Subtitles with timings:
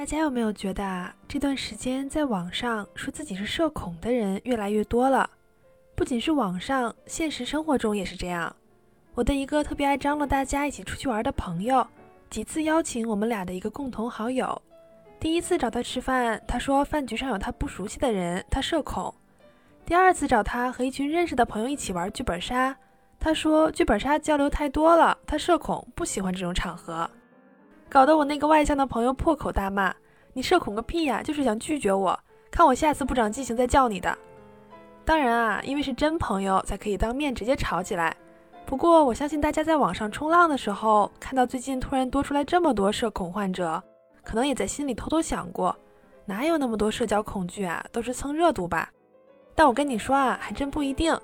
[0.00, 5.28] 大家有没有觉得啊，这段时间在网上说自己是社恐的人越来越多了？
[5.94, 8.56] 不仅是网上，现实生活中也是这样。
[9.12, 11.86] 我的一个特别爱张罗大家一起出去玩的朋友，
[12.30, 14.62] 几次邀请我们俩的一个共同好友。
[15.20, 19.14] 第一次找他吃饭，他说饭局上有他不熟悉的人，他社恐。
[19.84, 22.74] 第二次找他和一群认识的朋友一起玩剧本杀，
[23.18, 27.10] 他说剧本杀交流太多了，他社恐，不喜欢这种场合。
[27.90, 29.92] 搞得我那个外向的朋友破口大骂
[30.32, 31.20] ：“你社恐个屁呀！
[31.24, 32.16] 就是想拒绝我，
[32.48, 34.16] 看我下次不长记性再叫你的。”
[35.04, 38.16] 当然啊，因为是真朋友，才可以当面直接吵起来。
[38.64, 43.82] 不过我相信大家在网上冲浪的时候，看到最近突然多出来这么多社恐患者，
[44.22, 45.76] 可能也在心里偷偷想过：
[46.24, 47.84] 哪有那么多社交恐惧啊？
[47.90, 48.88] 都是蹭热度吧？
[49.56, 51.18] 但我跟你说啊，还真不一定。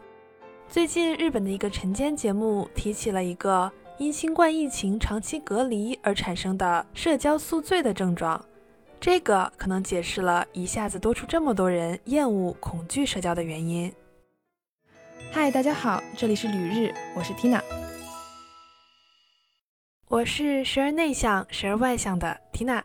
[0.68, 3.70] 最近日本的一个晨间节目提起了一个。
[3.98, 8.44] 因新冠疫情长期隔离而产生的社交宿醉的症状，
[9.00, 13.90] 这个可能解释了一下子多出这么多人厌恶、恐惧社交的原因。
[15.32, 17.62] 嗨，大家好，这里是旅日，我是 Tina。
[20.08, 22.82] 我是时而内向、时而外向的 Tina。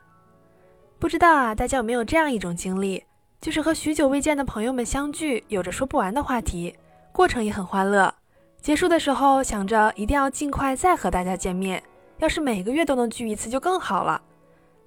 [0.97, 3.03] 不知道啊，大家有没有这样一种经历，
[3.41, 6.77] 就是和许久未见的朋友们相聚，有着说不完的话题，
[7.11, 8.15] 过程也很欢乐。
[8.61, 11.81] 结束的时候想着一定要尽快再和大家见面，
[12.19, 14.21] 要是每个月都能聚一次就更好了。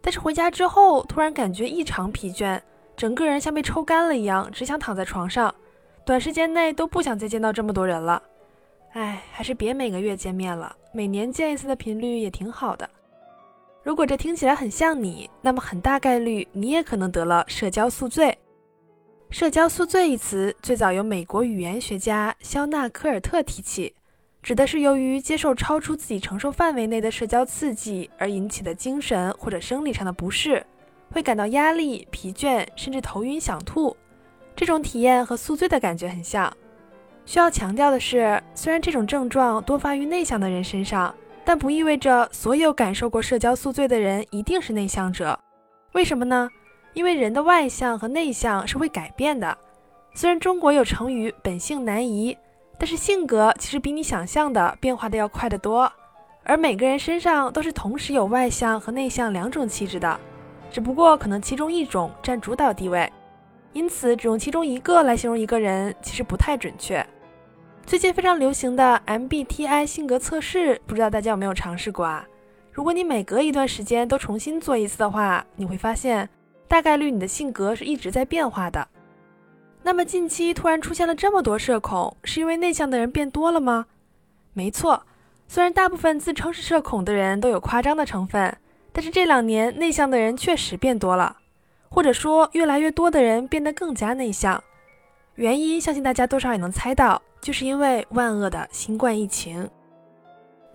[0.00, 2.60] 但是回家之后突然感觉异常疲倦，
[2.96, 5.52] 整个人像被抽干了一样，只想躺在床上，
[6.06, 8.22] 短时间内都不想再见到这么多人了。
[8.92, 12.88] 哎，还是别每个月见面了，每年见一次的频率也挺好的。
[13.82, 18.38] 如果这听起来很像你，那么很大概率你也可能得了社交宿醉。
[19.34, 23.92] 社交宿醉一词最早由美国语言学家肖纳科尔特提起，
[24.40, 30.64] 指的是由于接受超出自己承受范围内的社交刺激而引起的精神或者生理上的不适，
[31.10, 33.96] 会感到压力、疲倦，甚至头晕想吐。
[34.54, 36.56] 这种体验和宿醉的感觉很像。
[37.26, 41.12] 需要强调的是，虽然这种症状多发于内向的人身上，
[41.44, 45.36] 但不意味着所有感受过社交宿醉的人一定是内向者。
[45.94, 46.48] 为什么呢？
[46.94, 49.58] 因为人的外向和内向是会改变的，
[50.14, 52.36] 虽然中国有成语“本性难移”，
[52.78, 55.92] 但是性格其实比你想象的变化的要快得多。
[56.44, 60.20] 而每个人身上都是同时有外向和内向两种气质的，
[60.70, 63.10] 只不过可能其中一种占主导地位，
[63.72, 67.04] 因此只用其中一个来形容一个人其实不太准确。
[67.86, 72.24] 最近非常流行的 MBTI 性格测试，不知道大家有没有尝试过啊？
[72.70, 76.28] 如果你每隔一段时间都重新做一次的话，你会发现。
[76.68, 78.88] 大概率你的性格是一直在变化的。
[79.82, 83.86] 那么近期突然出现了这么多社恐，是因为内向的人变多了吗？
[84.54, 85.04] 没错，
[85.46, 88.56] 虽然大部分自称是社恐的人都有夸张的成分，
[88.92, 91.36] 但是这两年内向的人确实变多了，
[91.90, 94.62] 或者说越来越多的人变得更加内向。
[95.34, 99.68] 原因相信大家多少也能猜到，就是因为万恶的新冠疫情。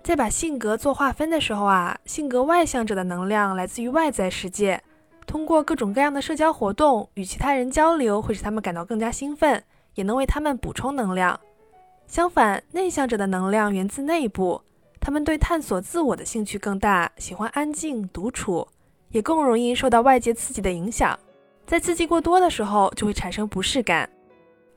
[0.04, 4.82] 在把性格做划分的时候啊，性格外向者的能量来自于外在世界。
[5.30, 9.64] 通过各种各样的社交活动与其他人交流，会使他们感到更加兴奋，
[9.94, 11.40] 也能为他们补充能量。
[12.08, 14.60] 相反，内向者的能量源自内部，
[15.00, 18.68] 他们对探索自我的兴趣更大，喜欢安静独处，
[19.10, 21.18] 也更容易受到外界刺激的影响。
[21.68, 24.10] 在刺激过多的时候，就会产生不适感。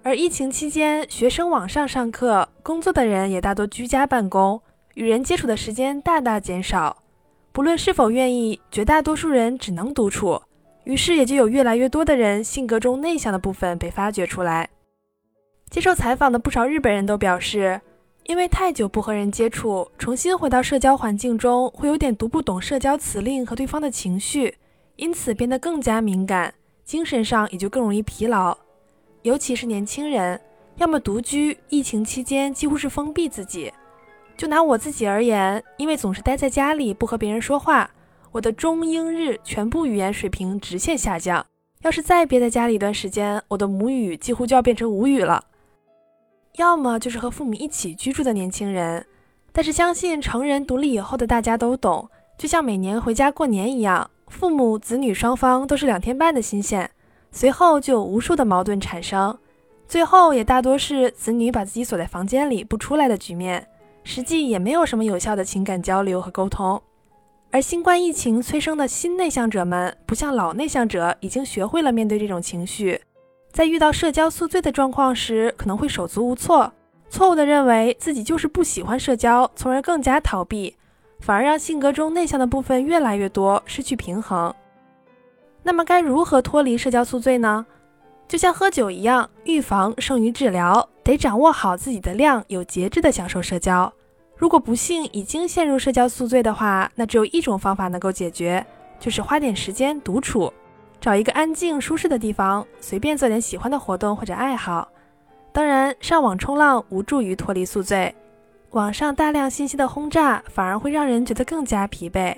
[0.03, 4.61] 而疫情期间，学生网上上课，工作的人也大多居家办公，
[4.97, 7.02] 与人接触的时间大大减少。
[7.53, 10.41] 不论是否愿意，绝大多数人只能独处，
[10.85, 14.71] 于是也就有越来越多的人性格中内向的部分被发掘出来。
[15.69, 17.79] 接受采访的不少日本人都表示，
[18.25, 24.57] 因为太久不和人接触，重新回到社交环境中，会有点读不懂社交辞令和对方的情绪，
[24.97, 26.55] 因此变得更加敏感，
[26.87, 28.57] 精神上也就更容易疲劳。
[29.21, 30.41] 尤其是年轻人，
[30.77, 33.71] 要么独居，疫情期间几乎是封闭自己。
[34.37, 37.91] 就拿我自己而言，因为总是待在家里不和别人说话，
[38.33, 41.45] 我的中英日全部语言水平直线下降。
[41.83, 45.45] 要是再憋在家里一段时间，我的母语几乎就要变成无语了。
[46.57, 49.05] 要么就是和父母一起居住的年轻人，
[49.53, 56.91] 但是相信成人独立以后的大家都懂，就像每年回家过年一样，父母子女双方都是两天半的新鲜，
[57.31, 59.37] 随后就有无数的矛盾产生，
[59.89, 63.67] 最后也大多是子女把自己锁在房间里不出来的局面。
[64.05, 66.83] 实际也没有什么有效的情感交流和沟通，
[67.51, 73.01] 而新冠疫情催生的新内向者们，不像老内向者已经学会了面对这种情绪，
[73.53, 76.73] 在遇到社交宿醉的状况时，可能会手足无措，
[77.11, 80.77] 错误的认为自己就是不喜欢社交，从而更加逃避，
[81.21, 84.53] 反而让性格中内向的部分越来越多，失去平衡。
[85.63, 87.65] 那么该如何脱离社交宿醉呢？
[88.27, 93.93] 就像喝酒一样，预防胜于治疗，得掌握好自己的量，有节制的享受社交。
[94.37, 98.65] 如果不幸已经陷入社交宿醉的话，那只有一种方法能够解决，
[98.99, 100.53] 就是花点时间独处，
[101.01, 104.89] 找一个安静舒适的地方，随便做点喜欢的活动或者爱好。
[105.53, 108.15] 当然，上网冲浪无助于脱离宿醉，
[108.71, 112.35] 网上大量信息的轰炸反而会让人觉得更加疲惫。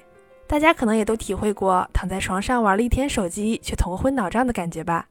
[0.46, 5.06] 大家可能也都体会过躺在床上玩了一天手机却头昏脑胀的感觉吧。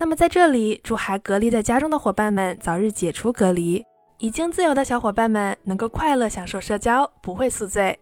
[0.00, 3.82] 那么在这里，祝还隔离在家中的伙伴们早日解除隔离；
[4.18, 7.98] 已经自由的小伙伴们能够快乐享受社交，不会宿醉。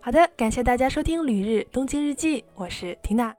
[0.00, 3.32] 好的，感谢大家收听《旅日东京日记》，我是缇娜。